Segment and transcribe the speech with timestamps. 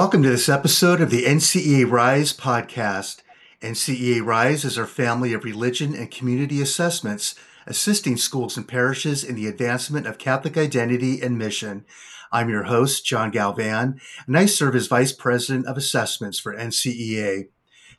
[0.00, 3.20] Welcome to this episode of the NCEA Rise podcast.
[3.60, 7.34] NCEA Rise is our family of religion and community assessments
[7.66, 11.84] assisting schools and parishes in the advancement of Catholic identity and mission.
[12.32, 17.48] I'm your host, John Galvan, and I serve as Vice President of Assessments for NCEA.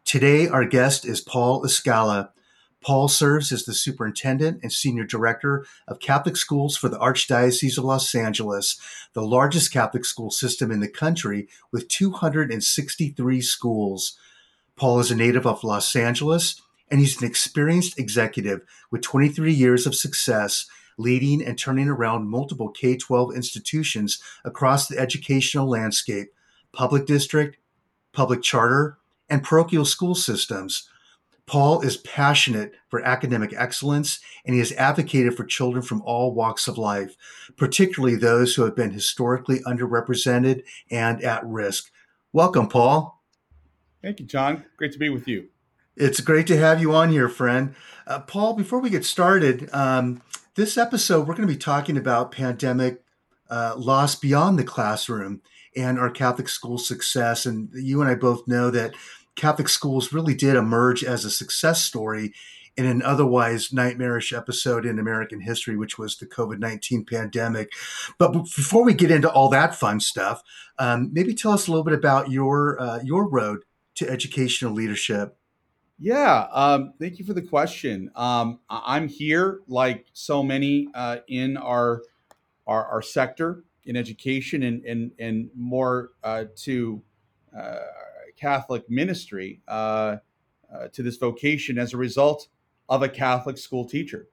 [0.04, 2.30] Today, our guest is Paul Escala.
[2.82, 7.84] Paul serves as the Superintendent and Senior Director of Catholic Schools for the Archdiocese of
[7.84, 8.80] Los Angeles,
[9.14, 14.18] the largest Catholic school system in the country with 263 schools.
[14.76, 16.60] Paul is a native of Los Angeles,
[16.90, 20.66] and he's an experienced executive with 23 years of success
[20.98, 26.34] leading and turning around multiple K 12 institutions across the educational landscape,
[26.74, 27.58] public district,
[28.12, 28.98] public charter,
[29.30, 30.88] and parochial school systems.
[31.52, 36.66] Paul is passionate for academic excellence and he has advocated for children from all walks
[36.66, 37.18] of life,
[37.58, 41.92] particularly those who have been historically underrepresented and at risk.
[42.32, 43.22] Welcome, Paul.
[44.02, 44.64] Thank you, John.
[44.78, 45.50] Great to be with you.
[45.98, 47.76] It's great to have you on here, friend.
[48.08, 50.22] Uh, Paul, before we get started, um,
[50.56, 53.04] this episode we're going to be talking about pandemic
[53.50, 55.42] uh, loss beyond the classroom
[55.76, 57.46] and our Catholic school success.
[57.46, 58.94] And you and I both know that
[59.36, 62.34] Catholic schools really did emerge as a success story
[62.78, 67.74] in an otherwise nightmarish episode in American history, which was the COVID 19 pandemic.
[68.18, 70.42] But before we get into all that fun stuff,
[70.80, 73.64] um, maybe tell us a little bit about your, uh, your road
[73.96, 75.38] to educational leadership.
[76.00, 78.10] Yeah, um, thank you for the question.
[78.16, 82.02] Um, I'm here, like so many uh, in our,
[82.66, 87.02] our, our sector in education, and and and more uh, to
[87.56, 87.80] uh,
[88.36, 90.18] Catholic ministry uh,
[90.74, 92.48] uh, to this vocation as a result
[92.90, 94.28] of a Catholic school teacher.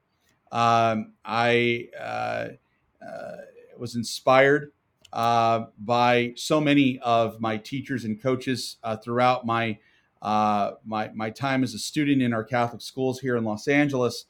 [0.51, 2.47] Um, I uh,
[3.05, 3.35] uh
[3.77, 4.73] was inspired
[5.11, 9.77] by so many of my teachers and coaches throughout my,
[10.21, 14.25] my, my time as a student in our Catholic schools here in Los Angeles.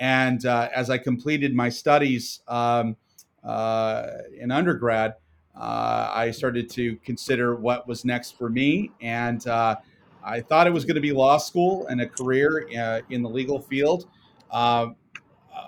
[0.00, 2.96] And as I completed my studies um,
[3.44, 5.16] in undergrad,
[5.56, 8.90] uh, I started to consider what was next for me.
[9.00, 9.76] And uh,
[10.22, 13.28] I thought it was going to be law school and a career uh, in the
[13.28, 14.06] legal field.
[14.50, 14.88] Uh,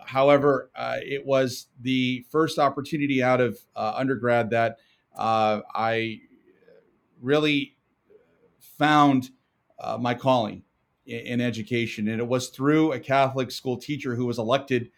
[0.05, 4.79] however, uh, it was the first opportunity out of uh, undergrad that
[5.17, 6.21] I
[7.21, 7.77] really
[8.61, 9.31] found
[9.99, 10.63] my calling
[11.07, 12.09] in, in, education.
[12.09, 14.91] And it was through a Catholic school teacher who was elected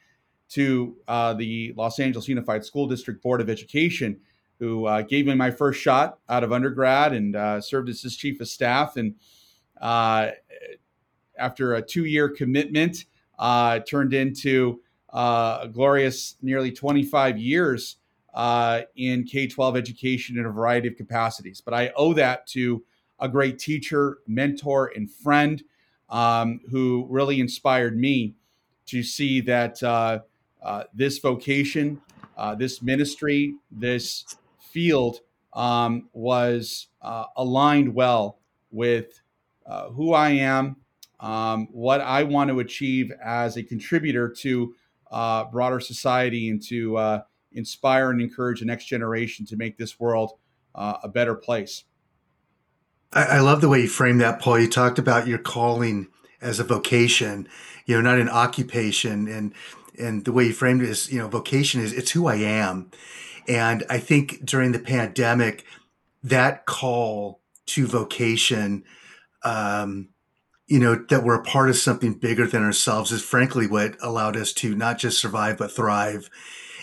[0.51, 4.21] to the Los Angeles Unified School District Board of Education
[4.61, 8.15] who uh, gave me my first shot out of undergrad and uh, served as his
[8.15, 8.97] chief of staff.
[8.97, 9.15] And
[9.81, 10.33] uh,
[11.37, 13.07] after a two year commitment,
[13.39, 14.83] uh, turned into
[15.15, 17.97] uh, a glorious nearly 25 years
[18.35, 21.63] uh, in K 12 education in a variety of capacities.
[21.63, 22.85] But I owe that to
[23.19, 25.65] a great teacher, mentor, and friend
[26.11, 28.35] um, who really inspired me
[28.87, 29.81] to see that
[30.93, 32.03] this vocation,
[32.59, 34.37] this ministry, this
[34.73, 35.21] field
[35.53, 38.39] um, was uh, aligned well
[38.71, 39.21] with
[39.67, 40.77] uh, who I am,
[41.19, 44.75] um, what I want to achieve as a contributor to
[45.11, 47.23] uh, broader society, and to uh,
[47.53, 50.33] inspire and encourage the next generation to make this world
[50.75, 51.85] uh, a better place.
[53.13, 54.61] I, I love the way you framed that, Paul.
[54.61, 56.09] You talked about your calling
[56.41, 57.49] as a vocation,
[57.87, 59.53] you know, not an occupation, and
[59.99, 62.91] and the way you framed it is, you know, vocation is it's who I am
[63.51, 65.65] and I think during the pandemic,
[66.23, 68.85] that call to vocation,
[69.43, 70.11] um,
[70.69, 74.37] you know, that we're a part of something bigger than ourselves is frankly what allowed
[74.37, 76.31] us to not just survive, but thrive.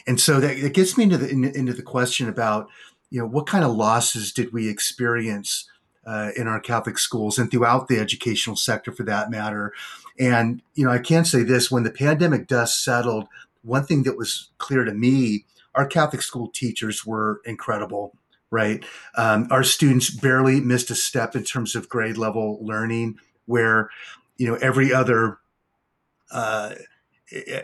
[0.06, 2.68] And so that gets me into the, into the question about,
[3.12, 5.70] you know, what kind of losses did we experience
[6.06, 9.72] uh, in our Catholic schools and throughout the educational sector for that matter?
[10.20, 13.30] And, you know, I can say this when the pandemic dust settled,
[13.64, 15.46] one thing that was clear to me
[15.78, 18.18] our Catholic school teachers were incredible,
[18.50, 18.84] right?
[19.16, 23.90] Um, our students barely missed a step in terms of grade level learning, where
[24.38, 25.38] you know every other
[26.32, 26.76] uh,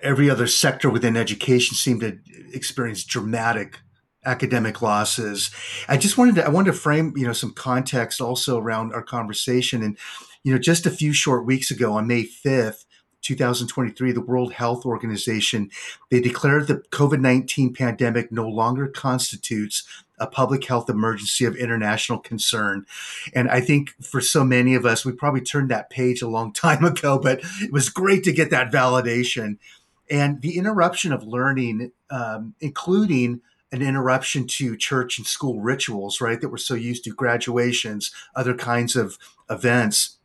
[0.01, 2.19] every other sector within education seemed to
[2.54, 3.80] experience dramatic
[4.25, 5.51] academic losses.
[5.88, 9.04] I just wanted to I wanted to frame you know some context also around our
[9.04, 9.98] conversation and
[10.44, 12.86] you know just a few short weeks ago on May 5th
[13.23, 15.71] 2023, the World Health Organization,
[16.11, 19.83] they declared the COVID 19 pandemic no longer constitutes
[20.19, 22.85] a public health emergency of international concern.
[23.33, 26.53] And I think for so many of us, we probably turned that page a long
[26.53, 29.57] time ago, but it was great to get that validation.
[30.09, 33.41] And the interruption of learning, um, including
[33.71, 36.39] an interruption to church and school rituals, right?
[36.39, 39.17] That we're so used to graduations, other kinds of
[39.49, 40.19] events.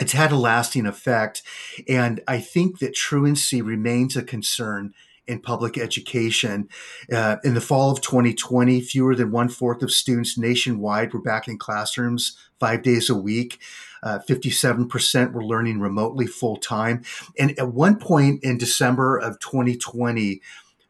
[0.00, 1.42] It's had a lasting effect.
[1.88, 4.94] And I think that truancy remains a concern
[5.26, 6.68] in public education.
[7.12, 11.48] Uh, in the fall of 2020, fewer than one fourth of students nationwide were back
[11.48, 13.58] in classrooms five days a week.
[14.02, 17.02] Uh, 57% were learning remotely full time.
[17.38, 20.40] And at one point in December of 2020,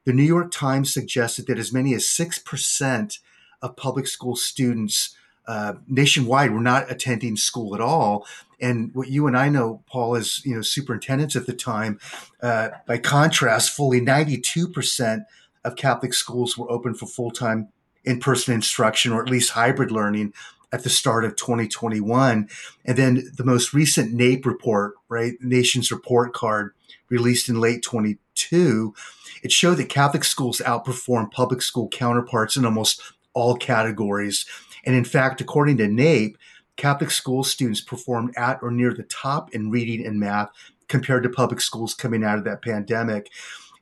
[0.05, 3.19] the New York Times suggested that as many as 6%
[3.63, 8.27] of public school students uh, nationwide were not attending school at all.
[8.61, 12.01] And what you and I know, Paul, as you know, superintendents at the time,
[12.43, 15.25] uh, by contrast, fully 92%
[15.65, 17.69] of Catholic schools were open for full time
[18.05, 20.33] in person instruction or at least hybrid learning
[20.73, 22.49] at the start of 2021.
[22.85, 26.73] And then the most recent NAEP report, right, Nation's Report Card,
[27.09, 28.95] released in late 22,
[29.43, 33.01] it showed that Catholic schools outperformed public school counterparts in almost
[33.33, 34.47] all categories.
[34.87, 36.37] And in fact, according to NAEP,
[36.77, 40.51] Catholic school students performed at or near the top in reading and math
[40.89, 43.31] compared to public schools coming out of that pandemic.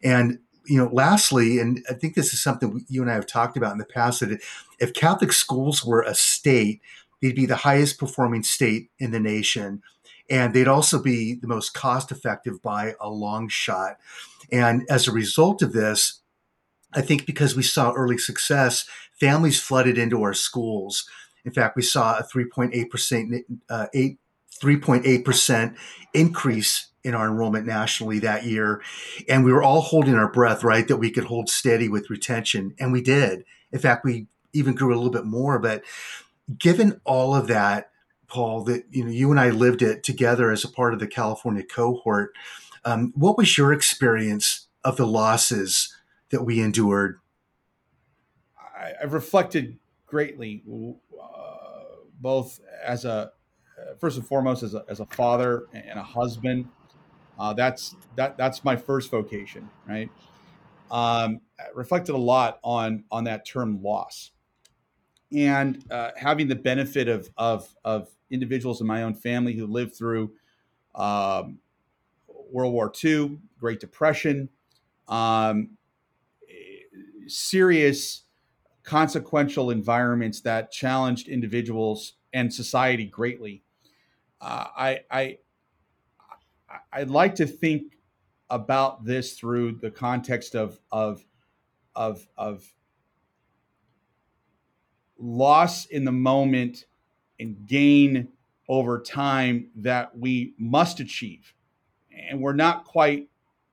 [0.02, 3.56] And you know, lastly, and I think this is something you and I have talked
[3.56, 4.40] about in the past that
[4.80, 6.80] if Catholic schools were a state,
[7.20, 9.82] they'd be the highest performing state in the nation.
[10.30, 13.98] And they'd also be the most cost effective by a long shot.
[14.50, 16.20] And as a result of this,
[16.94, 18.86] I think because we saw early success,
[19.24, 21.08] families flooded into our schools.
[21.46, 24.18] In fact, we saw a 3.8%, uh, 8,
[24.62, 25.76] 3.8%
[26.12, 28.82] increase in our enrollment nationally that year.
[29.26, 32.74] And we were all holding our breath, right, that we could hold steady with retention.
[32.78, 33.44] And we did.
[33.72, 35.58] In fact, we even grew a little bit more.
[35.58, 35.84] But
[36.58, 37.92] given all of that,
[38.26, 41.06] Paul, that you know, you and I lived it together as a part of the
[41.06, 42.34] California cohort.
[42.84, 45.94] Um, what was your experience of the losses
[46.30, 47.20] that we endured?
[48.84, 51.26] I, have reflected greatly, uh,
[52.20, 53.32] both as a
[53.98, 56.68] first and foremost as a, as a father and a husband.
[57.38, 60.10] Uh, that's that that's my first vocation, right?
[60.90, 61.40] Um,
[61.74, 64.30] reflected a lot on on that term loss,
[65.32, 69.96] and uh, having the benefit of of of individuals in my own family who lived
[69.96, 70.32] through
[70.94, 71.58] um,
[72.50, 74.48] World War II, Great Depression,
[75.08, 75.70] um,
[77.26, 78.24] serious
[78.84, 83.62] consequential environments that challenged individuals and society greatly.
[84.40, 85.38] Uh, I, I
[86.92, 87.94] I'd like to think
[88.50, 91.24] about this through the context of of
[91.96, 92.64] of of
[95.18, 96.84] loss in the moment
[97.40, 98.28] and gain
[98.68, 101.54] over time that we must achieve.
[102.12, 103.28] And we're not quite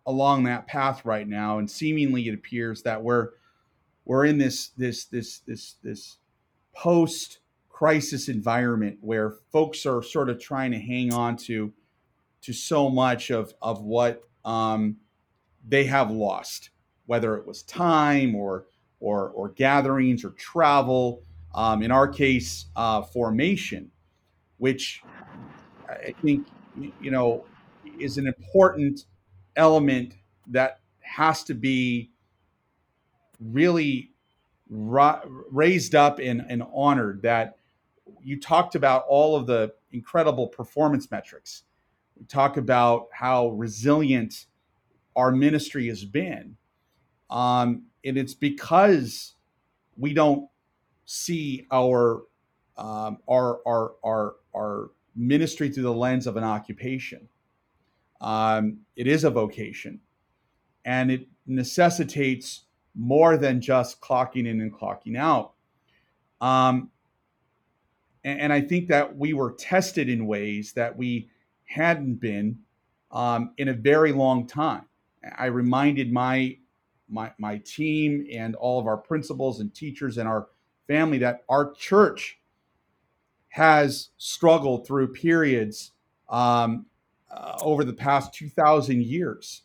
[0.05, 1.59] along that path right now.
[1.59, 3.31] And seemingly it appears that we're
[4.05, 6.17] we're in this this this this this
[6.75, 7.39] post
[7.69, 11.73] crisis environment where folks are sort of trying to hang on to
[12.41, 14.97] to so much of of what um,
[15.67, 16.71] they have lost,
[17.05, 18.65] whether it was time or
[18.99, 21.23] or or gatherings or travel.
[21.53, 23.91] Um, in our case, uh, formation,
[24.57, 25.03] which
[25.89, 26.47] I think
[26.99, 27.45] you know
[27.99, 29.05] is an important
[29.55, 30.13] element
[30.47, 32.11] that has to be
[33.41, 34.11] really
[34.69, 35.21] ra-
[35.51, 37.57] raised up and, and honored that
[38.23, 41.63] you talked about all of the incredible performance metrics
[42.21, 44.45] we talk about how resilient
[45.15, 46.55] our ministry has been.
[47.31, 49.33] Um, and it's because
[49.97, 50.47] we don't
[51.05, 52.21] see our
[52.77, 57.27] um, our, our our our ministry through the lens of an occupation.
[58.21, 59.99] Um, it is a vocation,
[60.85, 65.53] and it necessitates more than just clocking in and clocking out.
[66.39, 66.89] Um,
[68.23, 71.29] and, and I think that we were tested in ways that we
[71.65, 72.59] hadn't been
[73.11, 74.85] um, in a very long time.
[75.37, 76.57] I reminded my,
[77.09, 80.47] my my team and all of our principals and teachers and our
[80.87, 82.39] family that our church
[83.49, 85.91] has struggled through periods
[86.29, 86.85] um,
[87.29, 89.63] uh, over the past 2,000 years.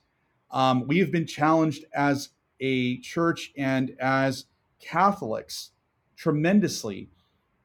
[0.50, 4.46] Um, we have been challenged as a church and as
[4.80, 5.72] Catholics
[6.16, 7.10] tremendously.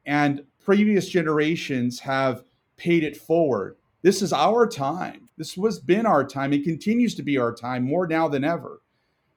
[0.06, 2.44] And previous generations have
[2.76, 5.28] paid it forward this is our time.
[5.38, 6.52] This was been our time.
[6.52, 8.82] It continues to be our time more now than ever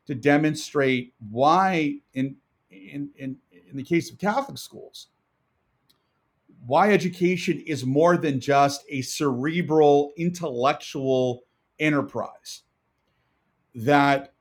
[0.07, 2.35] to demonstrate why, in
[2.71, 3.37] in in,
[3.69, 5.07] in the case of Catholic schools,
[6.65, 11.43] why education is more than just a cerebral intellectual
[11.79, 12.63] enterprise.
[13.75, 14.33] That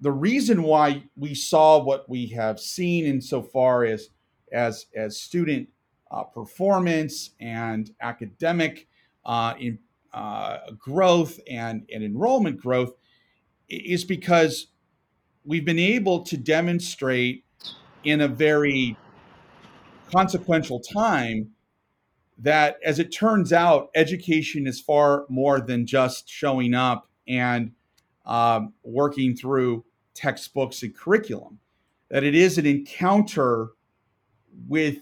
[0.00, 4.08] the reason why we saw what we have seen insofar as
[4.52, 5.68] as as student
[6.10, 8.86] uh, performance and academic
[9.24, 9.78] uh, in,
[10.12, 12.92] uh, growth and, and enrollment growth
[13.68, 14.68] is because
[15.44, 17.44] we've been able to demonstrate
[18.04, 18.96] in a very
[20.14, 21.50] consequential time
[22.38, 27.72] that as it turns out education is far more than just showing up and
[28.26, 31.58] um, working through textbooks and curriculum
[32.08, 33.70] that it is an encounter
[34.68, 34.98] with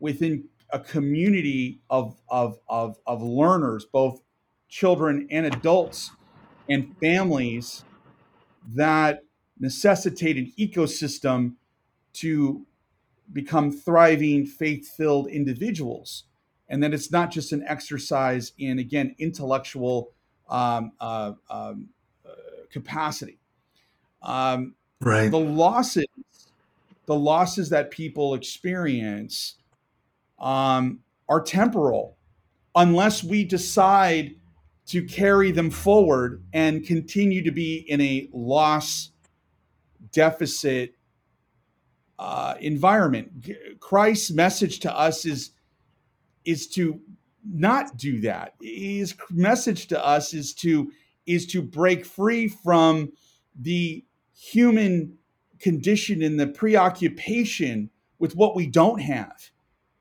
[0.00, 4.20] within a community of, of, of, of learners both
[4.68, 6.10] children and adults
[6.68, 7.84] and families
[8.74, 9.22] that
[9.58, 11.54] necessitate an ecosystem
[12.12, 12.66] to
[13.32, 16.24] become thriving, faith filled individuals.
[16.68, 20.12] And that it's not just an exercise in, again, intellectual
[20.48, 21.90] um, uh, um,
[22.74, 23.38] capacity.
[24.20, 25.30] Um, right.
[25.30, 26.06] The losses,
[27.06, 29.54] the losses that people experience
[30.40, 32.18] um, are temporal
[32.74, 34.34] unless we decide
[34.86, 39.10] to carry them forward and continue to be in a loss
[40.12, 40.96] deficit
[42.18, 43.50] uh, environment.
[43.78, 45.52] Christ's message to us is
[46.44, 47.00] is to
[47.42, 48.54] not do that.
[48.60, 50.90] His message to us is to
[51.26, 53.12] is to break free from
[53.58, 54.04] the
[54.34, 55.16] human
[55.58, 59.50] condition and the preoccupation with what we don't have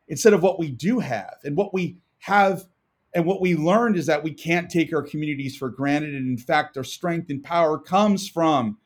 [0.08, 2.66] instead of what we do have and what we have
[3.14, 6.16] and what we learned is that we can't take our communities for granted.
[6.16, 8.78] And in fact, our strength and power comes from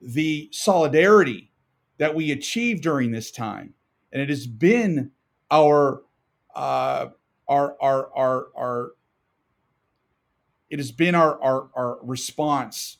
[0.00, 1.52] the solidarity
[1.98, 3.74] that we achieved during this time.
[4.12, 5.12] And it has been
[5.50, 6.02] our,
[6.54, 7.06] uh,
[7.46, 8.90] our, our, our, our,
[10.74, 12.98] it has been our, our, our response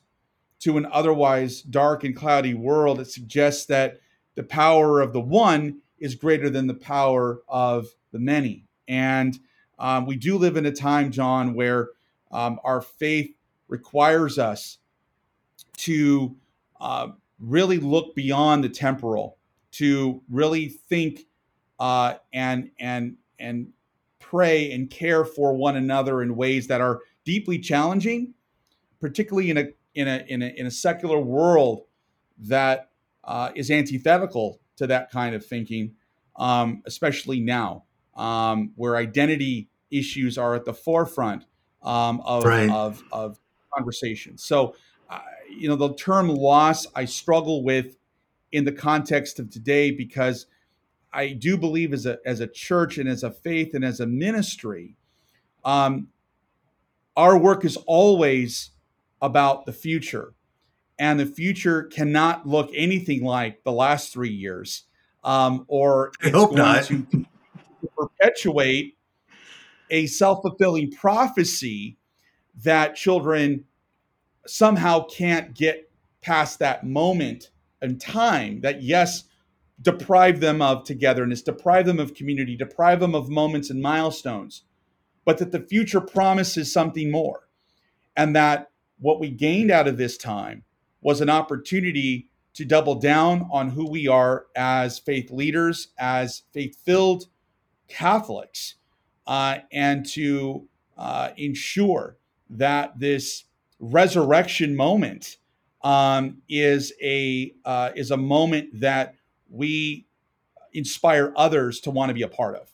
[0.60, 3.98] to an otherwise dark and cloudy world that suggests that
[4.36, 8.64] the power of the one is greater than the power of the many.
[8.86, 9.36] And
[9.80, 11.88] um, we do live in a time, John, where
[12.30, 13.34] um, our faith
[13.66, 14.78] requires us
[15.78, 16.36] to
[16.80, 17.08] uh,
[17.40, 19.36] really look beyond the temporal,
[19.72, 21.26] to really think
[21.80, 23.72] uh, and and and
[24.20, 28.34] pray and care for one another in ways that are deeply challenging,
[29.00, 31.82] particularly in a in a in a, in a secular world
[32.38, 32.90] that
[33.24, 35.94] uh, is antithetical to that kind of thinking,
[36.36, 37.84] um, especially now
[38.16, 41.44] um, where identity issues are at the forefront
[41.82, 42.70] um, of, right.
[42.70, 43.38] of, of
[43.74, 44.38] conversation.
[44.38, 44.74] So,
[45.08, 47.96] uh, you know, the term loss I struggle with
[48.52, 50.46] in the context of today because
[51.12, 54.06] I do believe as a as a church and as a faith and as a
[54.06, 54.96] ministry,
[55.64, 56.08] um,
[57.16, 58.70] our work is always
[59.22, 60.34] about the future,
[60.98, 64.84] and the future cannot look anything like the last three years,
[65.22, 66.84] um, or I it's going not.
[66.84, 67.26] to
[67.96, 68.96] perpetuate
[69.90, 71.96] a self fulfilling prophecy
[72.62, 73.64] that children
[74.46, 75.90] somehow can't get
[76.20, 77.50] past that moment
[77.82, 79.24] in time that, yes,
[79.82, 84.62] deprive them of togetherness, deprive them of community, deprive them of moments and milestones,
[85.24, 87.48] but that the future promises something more.
[88.16, 90.64] And that what we gained out of this time
[91.00, 96.76] was an opportunity to double down on who we are as faith leaders, as faith
[96.84, 97.26] filled
[97.88, 98.76] Catholics,
[99.26, 102.16] uh, and to uh, ensure
[102.48, 103.44] that this
[103.80, 105.38] resurrection moment
[105.82, 109.16] um, is a uh, is a moment that
[109.50, 110.06] we
[110.72, 112.73] inspire others to want to be a part of.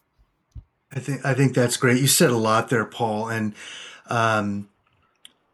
[0.93, 2.01] I think I think that's great.
[2.01, 3.55] You said a lot there, Paul, and
[4.07, 4.69] um,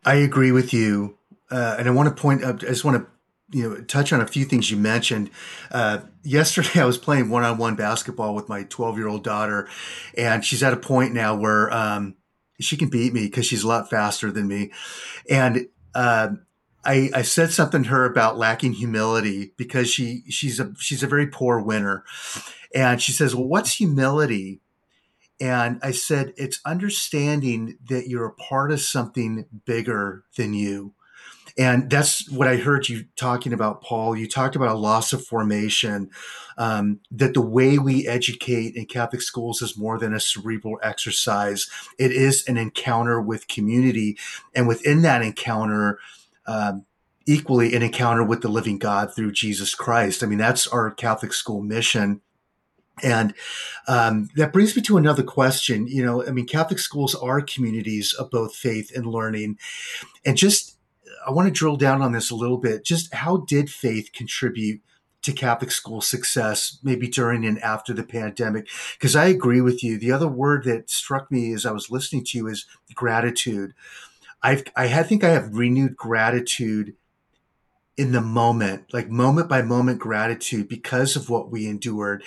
[0.04, 1.18] I agree with you.
[1.50, 2.44] Uh, and I want to point.
[2.44, 3.06] I just want to
[3.50, 5.30] you know touch on a few things you mentioned
[5.70, 9.68] uh, yesterday i was playing one-on-one basketball with my 12-year-old daughter
[10.16, 12.16] and she's at a point now where um,
[12.60, 14.72] she can beat me because she's a lot faster than me
[15.30, 16.28] and uh,
[16.84, 21.06] I, I, said something to her about lacking humility because she she's a she's a
[21.06, 22.04] very poor winner
[22.74, 24.60] and she says well what's humility
[25.40, 30.94] and i said it's understanding that you're a part of something bigger than you
[31.58, 34.14] and that's what I heard you talking about, Paul.
[34.14, 36.10] You talked about a loss of formation,
[36.58, 41.66] um, that the way we educate in Catholic schools is more than a cerebral exercise.
[41.98, 44.18] It is an encounter with community.
[44.54, 45.98] And within that encounter,
[46.46, 46.84] um,
[47.26, 50.22] equally an encounter with the living God through Jesus Christ.
[50.22, 52.20] I mean, that's our Catholic school mission.
[53.02, 53.34] And
[53.88, 55.86] um, that brings me to another question.
[55.86, 59.58] You know, I mean, Catholic schools are communities of both faith and learning.
[60.24, 60.76] And just
[61.26, 62.84] I want to drill down on this a little bit.
[62.84, 64.80] Just how did faith contribute
[65.22, 68.68] to Catholic school success, maybe during and after the pandemic?
[68.98, 69.98] Because I agree with you.
[69.98, 73.74] The other word that struck me as I was listening to you is gratitude.
[74.42, 76.94] I've, I think I have renewed gratitude
[77.96, 82.22] in the moment, like moment by moment gratitude because of what we endured.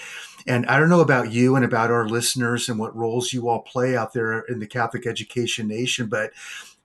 [0.47, 3.61] And I don't know about you and about our listeners and what roles you all
[3.61, 6.31] play out there in the Catholic education nation, but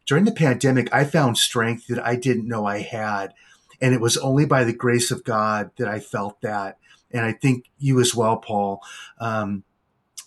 [0.07, 3.33] during the pandemic, I found strength that I didn't know I had.
[3.81, 6.79] And it was only by the grace of God that I felt that.
[7.11, 8.83] And I think you as well, Paul.
[9.19, 9.65] Um,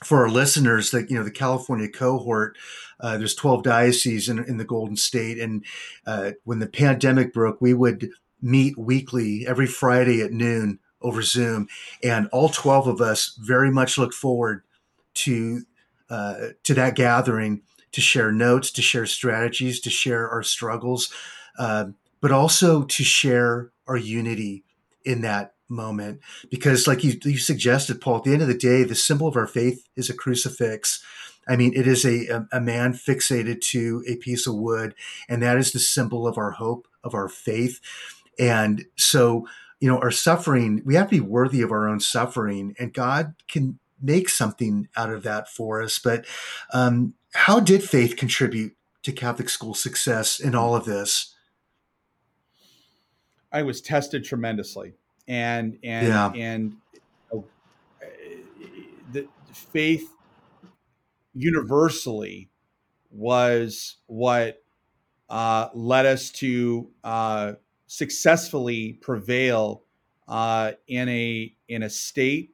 [0.04, 2.58] for our listeners, that you know, the California cohort,
[3.00, 5.66] uh, there's 12 dioceses in, in the Golden State, and
[6.06, 8.12] uh, when the pandemic broke, we would
[8.42, 11.68] meet weekly every Friday at noon over Zoom,
[12.04, 14.64] and all 12 of us very much look forward
[15.14, 15.64] to
[16.10, 21.12] uh, to that gathering to share notes, to share strategies, to share our struggles,
[21.58, 21.86] uh,
[22.22, 24.64] but also to share our unity
[25.04, 26.20] in that moment.
[26.50, 29.36] Because, like you, you suggested, Paul, at the end of the day, the symbol of
[29.36, 31.04] our faith is a crucifix.
[31.48, 34.94] I mean, it is a, a, a man fixated to a piece of wood,
[35.30, 37.80] and that is the symbol of our hope, of our faith.
[38.40, 39.48] And so,
[39.80, 43.36] you know, our suffering, we have to be worthy of our own suffering, and God
[43.48, 46.00] can make something out of that for us.
[46.00, 46.26] But
[46.74, 51.34] um, how did faith contribute to Catholic school success in all of this?
[53.52, 54.94] I was tested tremendously,
[55.28, 56.32] and and yeah.
[56.34, 56.76] and
[57.34, 57.40] uh,
[59.12, 60.12] the faith
[61.34, 62.50] universally
[63.10, 64.62] was what
[65.30, 67.54] uh, led us to uh,
[67.88, 69.84] successfully prevail
[70.28, 72.54] uh, in a in a state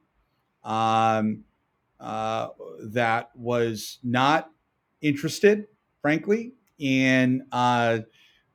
[0.62, 1.44] um,
[2.00, 2.48] uh,
[2.82, 4.50] that was not
[5.02, 5.66] interested,
[6.00, 7.98] frankly, in uh,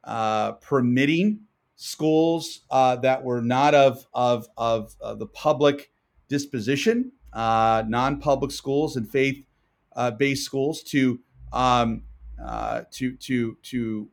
[0.04, 1.42] uh, permitting
[1.76, 5.92] schools uh, that were not of of of, the public
[6.30, 11.20] disposition, non-public schools and faith-based schools to
[11.52, 12.04] um,
[12.92, 14.10] to to to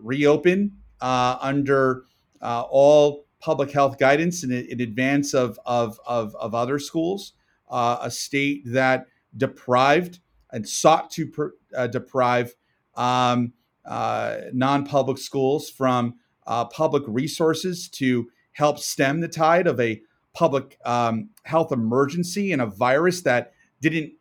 [0.00, 2.04] reopen uh, under
[2.40, 7.32] uh, all public health guidance in, in advance of, of, of, of other schools,
[7.68, 10.20] uh, a state that deprived
[10.52, 12.54] and sought to per, uh, deprive
[12.94, 13.52] um,
[13.84, 16.14] uh, non public schools from
[16.46, 20.00] uh, public resources to help stem the tide of a
[20.34, 24.12] public um, health emergency and a virus that didn't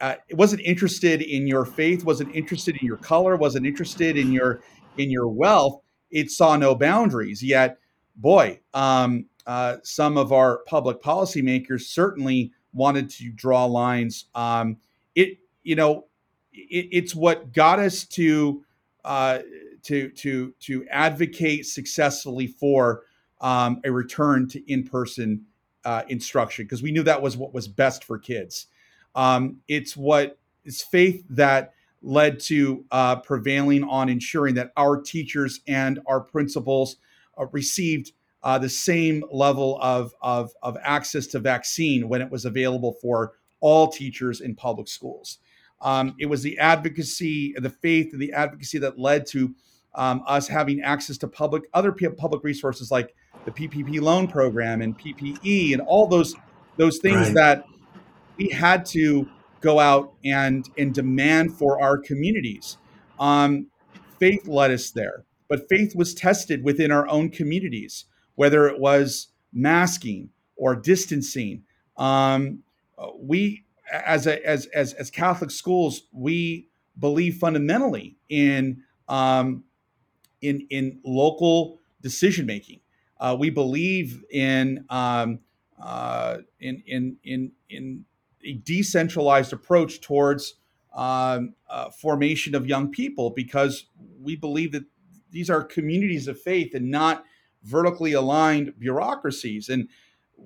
[0.00, 4.62] uh, wasn't interested in your faith, wasn't interested in your color, wasn't interested in your
[4.96, 7.42] in your wealth it saw no boundaries.
[7.42, 7.78] Yet,
[8.16, 14.26] boy, um, uh, some of our public policymakers certainly wanted to draw lines.
[14.34, 14.76] Um,
[15.14, 16.06] it, you know,
[16.52, 18.64] it, it's what got us to
[19.04, 19.40] uh,
[19.84, 23.04] to to to advocate successfully for
[23.40, 25.44] um, a return to in-person
[25.84, 28.66] uh, instruction because we knew that was what was best for kids.
[29.14, 35.60] Um, it's what it's faith that led to uh, prevailing on ensuring that our teachers
[35.66, 36.96] and our principals
[37.38, 42.46] uh, received uh, the same level of, of, of, access to vaccine when it was
[42.46, 45.38] available for all teachers in public schools.
[45.82, 49.54] Um, it was the advocacy, the faith, and the advocacy that led to
[49.94, 54.98] um, us having access to public other public resources like the PPP loan program and
[54.98, 56.34] PPE and all those
[56.76, 57.34] those things right.
[57.34, 57.64] that
[58.36, 59.28] we had to
[59.60, 62.78] go out and and demand for our communities.
[63.18, 63.66] Um,
[64.18, 69.28] faith led us there, but faith was tested within our own communities, whether it was
[69.52, 71.62] masking or distancing.
[71.96, 72.62] Um,
[73.18, 76.68] we, as a, as as as Catholic schools, we
[76.98, 79.64] believe fundamentally in um,
[80.40, 82.80] in in local decision making.
[83.18, 85.40] Uh, we believe in um,
[85.82, 88.04] uh, in in in in
[88.44, 90.54] a decentralized approach towards
[90.94, 93.86] um, uh, formation of young people because
[94.20, 94.84] we believe that
[95.30, 97.24] these are communities of faith and not
[97.62, 99.68] vertically aligned bureaucracies.
[99.68, 99.88] And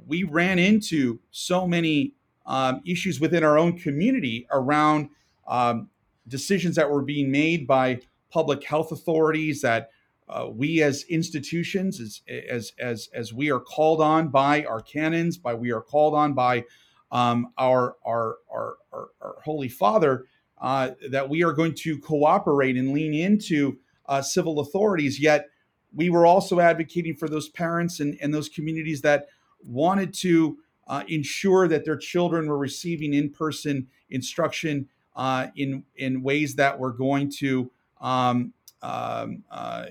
[0.06, 2.14] we ran into so many
[2.46, 5.08] um, issues within our own community around
[5.46, 5.88] um,
[6.28, 9.90] decisions that were being made by public health authorities that
[10.28, 15.36] uh, we as institutions as, as as as we are called on by our canons
[15.36, 16.64] by we are called on by
[17.10, 20.26] um, our, our, our, our, our Holy Father
[20.60, 25.20] uh, that we are going to cooperate and lean into uh, civil authorities.
[25.20, 25.48] Yet
[25.94, 29.26] we were also advocating for those parents and, and those communities that
[29.62, 36.56] wanted to uh, ensure that their children were receiving in-person instruction uh, in in ways
[36.56, 39.86] that were going to um, um, uh,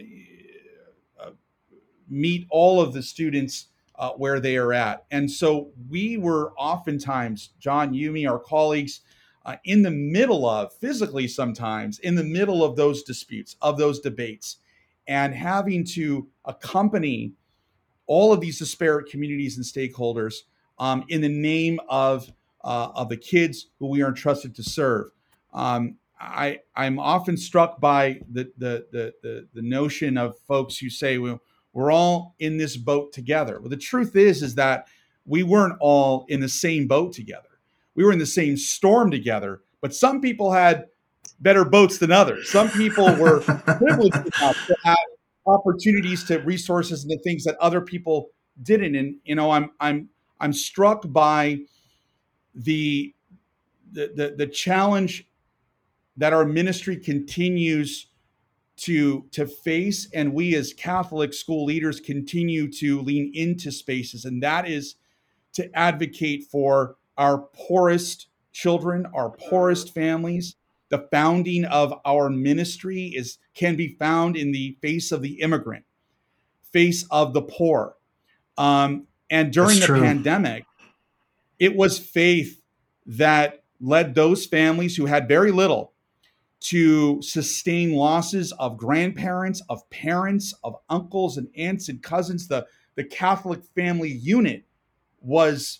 [2.09, 3.67] meet all of the students
[4.03, 5.05] uh, where they are at.
[5.11, 8.99] And so we were oftentimes, John, you, me, our colleagues,
[9.45, 14.01] uh, in the middle of, physically sometimes, in the middle of those disputes, of those
[14.01, 14.57] debates,
[15.07, 17.31] and having to accompany
[18.05, 20.35] all of these disparate communities and stakeholders
[20.79, 22.29] um, in the name of,
[22.65, 25.11] uh, of the kids who we are entrusted to serve.
[25.53, 30.89] Um, I, I'm often struck by the, the, the, the, the notion of folks who
[30.89, 31.39] say, well,
[31.73, 33.59] we're all in this boat together.
[33.59, 34.87] Well, the truth is, is that
[35.25, 37.49] we weren't all in the same boat together
[37.95, 40.87] we were in the same storm together, but some people had
[41.39, 42.49] better boats than others.
[42.49, 44.97] Some people were privileged enough to have
[45.45, 48.29] opportunities to resources and the things that other people
[48.61, 48.95] didn't.
[48.95, 50.09] And you know, I'm I'm
[50.39, 51.59] I'm struck by
[52.55, 53.13] the
[53.91, 55.27] the the, the challenge
[56.17, 58.07] that our ministry continues
[58.75, 64.41] to to face and we as catholic school leaders continue to lean into spaces and
[64.41, 64.95] that is
[65.53, 70.55] to advocate for our poorest children, our poorest families.
[70.89, 75.85] The founding of our ministry is can be found in the face of the immigrant,
[76.71, 77.95] face of the poor.
[78.57, 80.01] Um, and during That's the true.
[80.01, 80.65] pandemic,
[81.57, 82.61] it was faith
[83.05, 85.92] that led those families who had very little
[86.63, 92.47] to sustain losses of grandparents, of parents, of uncles and aunts and cousins.
[92.47, 94.65] The, the Catholic family unit
[95.19, 95.79] was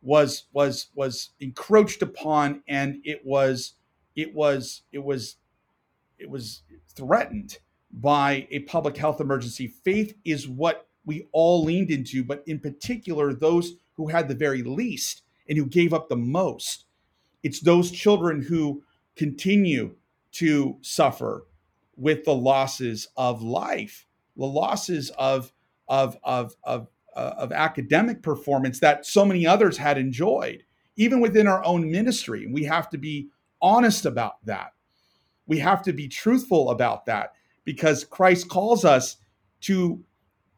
[0.00, 3.74] was was was encroached upon and it was
[4.14, 5.36] it was it was
[6.18, 6.62] it was
[6.94, 7.58] threatened
[7.90, 13.34] by a public health emergency faith is what we all leaned into but in particular
[13.34, 16.84] those who had the very least and who gave up the most
[17.42, 18.82] it's those children who
[19.18, 19.96] continue
[20.32, 21.44] to suffer
[21.96, 24.06] with the losses of life
[24.38, 25.52] the losses of
[25.88, 30.62] of of of uh, of academic performance that so many others had enjoyed,
[30.96, 32.46] even within our own ministry.
[32.46, 33.28] We have to be
[33.60, 34.72] honest about that.
[35.46, 37.32] We have to be truthful about that
[37.64, 39.16] because Christ calls us
[39.62, 40.04] to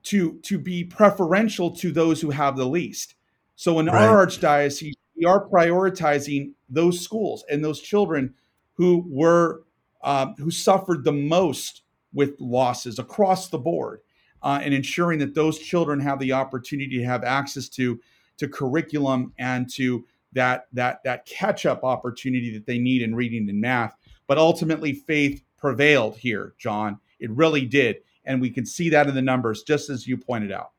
[0.04, 3.14] to to be preferential to those who have the least.
[3.56, 4.04] So in right.
[4.04, 8.34] our archdiocese, we are prioritizing those schools and those children
[8.80, 9.64] who were
[10.02, 11.82] um, who suffered the most
[12.14, 14.00] with losses across the board
[14.42, 18.00] uh, and ensuring that those children have the opportunity to have access to
[18.38, 23.50] to curriculum and to that that that catch up opportunity that they need in reading
[23.50, 23.94] and math.
[24.26, 26.98] But ultimately, faith prevailed here, John.
[27.18, 30.52] It really did, and we can see that in the numbers, just as you pointed
[30.52, 30.70] out.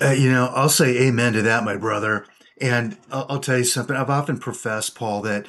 [0.00, 2.24] Uh, you know, I'll say amen to that, my brother.
[2.60, 3.94] And I'll, I'll tell you something.
[3.94, 5.46] I've often professed, Paul, that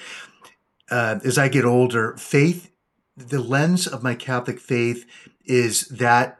[0.91, 2.71] uh, as I get older, faith,
[3.15, 5.05] the lens of my Catholic faith
[5.45, 6.39] is that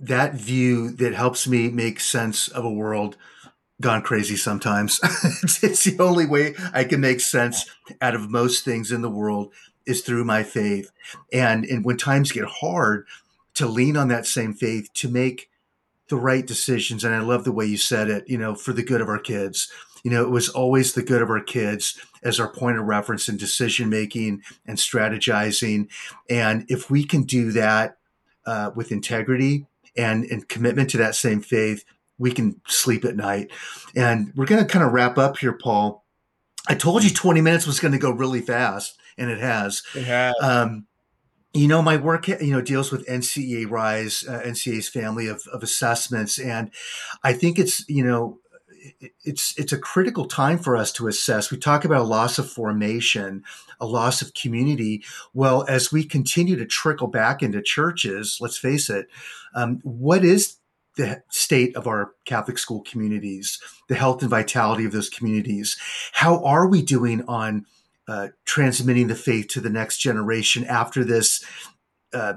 [0.00, 3.16] that view that helps me make sense of a world
[3.80, 5.00] gone crazy sometimes.
[5.42, 7.68] it's, it's, the only way I can make sense
[8.00, 9.52] out of most things in the world
[9.86, 10.90] is through my faith.
[11.32, 13.06] And, and when times get hard,
[13.54, 15.50] to lean on that same faith to make
[16.08, 17.04] the right decisions.
[17.04, 19.18] And I love the way you said it, you know, for the good of our
[19.18, 19.70] kids.
[20.04, 23.28] You know, it was always the good of our kids as our point of reference
[23.28, 25.88] in decision making and strategizing.
[26.30, 27.96] And if we can do that
[28.46, 31.84] uh, with integrity, and, and commitment to that same faith,
[32.18, 33.50] we can sleep at night.
[33.94, 36.04] And we're going to kind of wrap up here, Paul.
[36.66, 39.82] I told you 20 minutes was going to go really fast, and it has.
[39.94, 40.34] It has.
[40.40, 40.86] Um,
[41.52, 45.62] you know, my work, you know, deals with NCEA Rise, uh, NCEA's family of, of
[45.62, 46.70] assessments, and
[47.22, 48.38] I think it's, you know,
[49.24, 51.50] it's it's a critical time for us to assess.
[51.50, 53.44] We talk about a loss of formation,
[53.80, 55.04] a loss of community.
[55.32, 59.08] Well, as we continue to trickle back into churches, let's face it,
[59.54, 60.56] um, what is
[60.96, 65.76] the state of our Catholic school communities, the health and vitality of those communities?
[66.12, 67.66] How are we doing on
[68.06, 71.44] uh, transmitting the faith to the next generation after this?
[72.12, 72.34] Uh,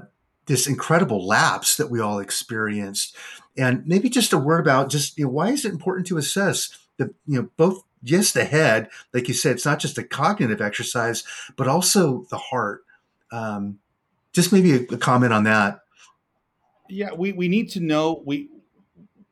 [0.48, 3.14] this incredible lapse that we all experienced.
[3.56, 6.76] And maybe just a word about just you know, why is it important to assess
[6.96, 10.60] the you know both yes the head like you said it's not just a cognitive
[10.60, 11.24] exercise
[11.56, 12.84] but also the heart.
[13.30, 13.78] Um,
[14.32, 15.80] just maybe a, a comment on that.
[16.88, 18.48] Yeah, we, we need to know we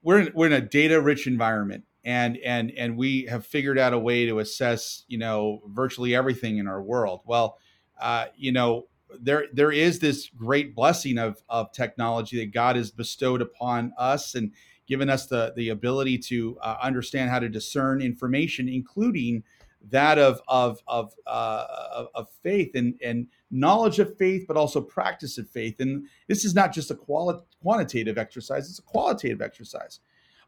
[0.03, 3.93] we're in, we're in a data rich environment and and and we have figured out
[3.93, 7.21] a way to assess you know virtually everything in our world.
[7.25, 7.59] Well,
[8.01, 8.87] uh, you know
[9.21, 14.35] there there is this great blessing of of technology that God has bestowed upon us
[14.35, 14.53] and
[14.87, 19.43] given us the the ability to uh, understand how to discern information, including
[19.91, 25.39] that of of of, uh, of faith and and knowledge of faith, but also practice
[25.39, 25.81] of faith.
[25.81, 30.01] And this is not just a quali- quantitative exercise; it's a qualitative exercise.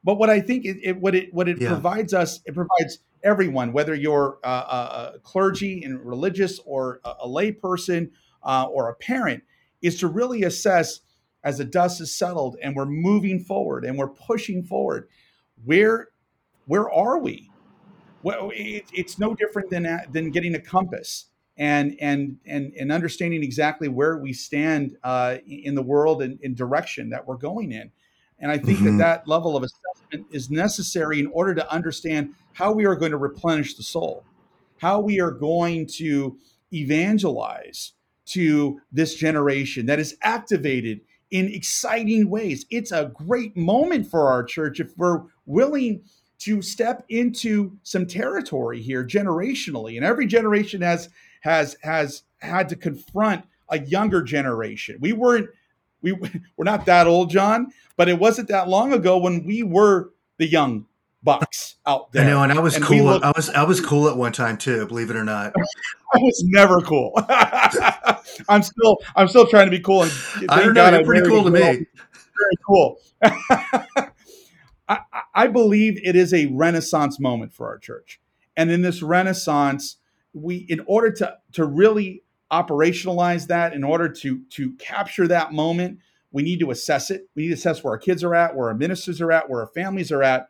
[0.04, 1.68] But what I think it, it what it what it yeah.
[1.68, 7.14] provides us, it provides everyone, whether you're a, a, a clergy and religious or a,
[7.20, 8.10] a lay person
[8.42, 9.42] uh, or a parent,
[9.82, 11.00] is to really assess
[11.44, 15.08] as the dust is settled and we're moving forward and we're pushing forward.
[15.64, 16.08] Where
[16.66, 17.50] where are we?
[18.22, 23.42] Well, it, it's no different than than getting a compass and and and and understanding
[23.42, 27.90] exactly where we stand uh, in the world and in direction that we're going in.
[28.38, 28.98] And I think mm-hmm.
[28.98, 33.10] that that level of assessment is necessary in order to understand how we are going
[33.10, 34.24] to replenish the soul,
[34.80, 36.36] how we are going to
[36.72, 37.92] evangelize
[38.28, 42.64] to this generation that is activated in exciting ways.
[42.70, 46.02] It's a great moment for our church if we're willing
[46.40, 49.96] to step into some territory here generationally.
[49.96, 51.08] And every generation has
[51.40, 54.98] has has had to confront a younger generation.
[55.00, 55.48] We weren't
[56.00, 56.12] we
[56.56, 60.46] we're not that old, John, but it wasn't that long ago when we were the
[60.46, 60.86] young
[61.22, 62.24] bucks out there.
[62.24, 63.04] I know, and I was and cool.
[63.04, 64.86] Looked, I was I was cool at one time too.
[64.86, 65.52] Believe it or not,
[66.14, 67.12] I was never cool.
[68.48, 70.02] I'm still I'm still trying to be cool.
[70.02, 70.12] And
[70.48, 70.90] I don't know.
[70.90, 71.60] You're pretty cool to me.
[71.60, 71.86] Very
[72.66, 72.98] cool.
[74.90, 75.00] I,
[75.34, 78.20] I believe it is a renaissance moment for our church,
[78.56, 79.96] and in this renaissance,
[80.32, 85.98] we in order to to really operationalize that, in order to to capture that moment,
[86.30, 87.28] we need to assess it.
[87.34, 89.60] We need to assess where our kids are at, where our ministers are at, where
[89.60, 90.48] our families are at,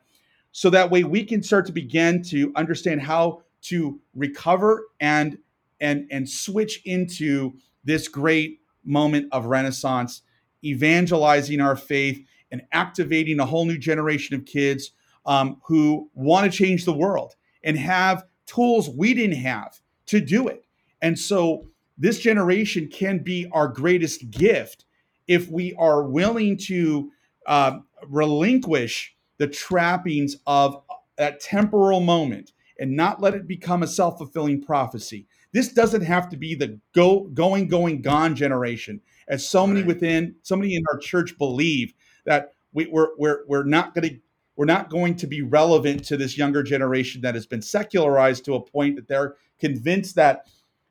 [0.59, 5.39] so that way we can start to begin to understand how to recover and
[5.79, 7.53] and and switch into
[7.85, 10.23] this great moment of renaissance
[10.65, 14.91] evangelizing our faith and activating a whole new generation of kids
[15.27, 20.49] um, who want to change the world and have tools we didn't have to do
[20.49, 20.65] it.
[21.01, 24.87] And so this generation can be our greatest gift
[25.29, 27.13] if we are willing to
[27.47, 30.83] uh, relinquish the trappings of
[31.17, 35.27] that temporal moment and not let it become a self-fulfilling prophecy.
[35.53, 39.89] This doesn't have to be the go going going gone generation as so many right.
[39.89, 44.19] within so many in our church believe that we, we're we're we're not going to
[44.57, 48.55] we're not going to be relevant to this younger generation that has been secularized to
[48.55, 50.47] a point that they're convinced that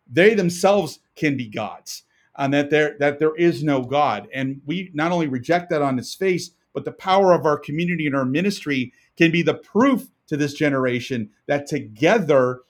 [0.10, 2.04] they themselves can be gods
[2.38, 4.28] and that there that there is no God.
[4.34, 8.06] And we not only reject that on its face, but the power of our community
[8.06, 12.62] and our ministry can be the proof to this generation that together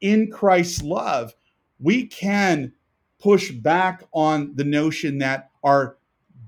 [0.00, 1.34] in Christ's love,
[1.78, 2.72] we can
[3.18, 5.96] push back on the notion that our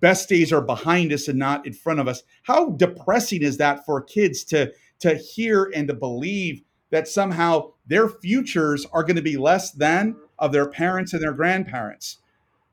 [0.00, 2.22] best days are behind us and not in front of us.
[2.42, 8.08] How depressing is that for kids to to hear and to believe that somehow their
[8.08, 12.18] futures are going to be less than of their parents and their grandparents?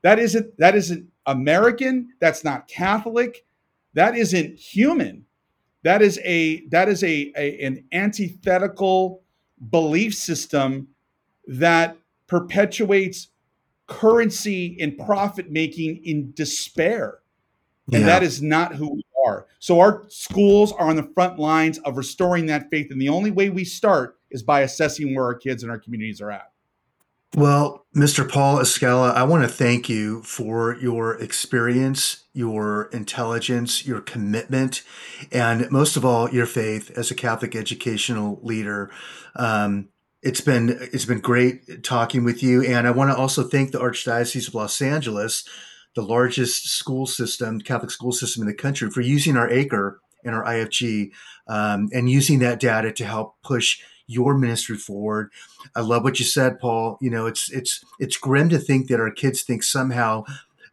[0.02, 3.46] That isn't that isn't American, that's not Catholic,
[3.94, 5.24] that isn't human.
[5.82, 9.22] That is a that is a, a an antithetical
[9.70, 10.88] belief system
[11.46, 13.28] that perpetuates
[13.86, 17.18] currency and profit making in despair.
[17.92, 18.06] And yeah.
[18.06, 19.46] that is not who we are.
[19.58, 22.90] So our schools are on the front lines of restoring that faith.
[22.90, 26.20] And the only way we start is by assessing where our kids and our communities
[26.22, 26.50] are at.
[27.36, 28.30] Well, Mr.
[28.30, 34.82] Paul Escala, I want to thank you for your experience, your intelligence, your commitment,
[35.32, 38.88] and most of all, your faith as a Catholic educational leader.
[39.34, 39.88] Um,
[40.22, 43.80] it's been it's been great talking with you, and I want to also thank the
[43.80, 45.44] Archdiocese of Los Angeles,
[45.96, 50.36] the largest school system, Catholic school system in the country, for using our ACRE and
[50.36, 51.10] our IFG
[51.48, 55.30] um, and using that data to help push your ministry forward.
[55.74, 56.98] I love what you said, Paul.
[57.00, 60.24] You know, it's it's it's grim to think that our kids think somehow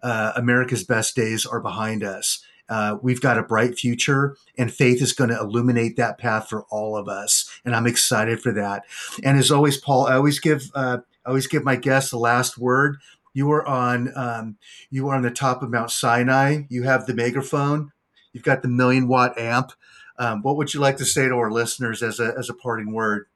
[0.02, 2.44] uh, America's best days are behind us.
[2.70, 6.64] Uh, we've got a bright future, and faith is going to illuminate that path for
[6.70, 7.50] all of us.
[7.66, 8.84] And I'm excited for that.
[9.24, 12.58] And as always, Paul, I always give uh, I always give my guests the last
[12.58, 12.98] word.
[13.34, 14.58] You are on um,
[14.90, 16.64] you are on the top of Mount Sinai.
[16.70, 17.92] You have the megaphone.
[18.34, 19.74] You've got the million watt amp.
[20.18, 22.94] Um, what would you like to say to our listeners as a as a parting
[22.94, 23.28] word?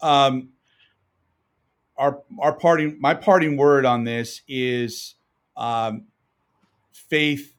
[0.00, 0.50] Um,
[1.96, 5.14] our our parting my parting word on this is
[5.56, 6.06] um,
[6.92, 7.54] faith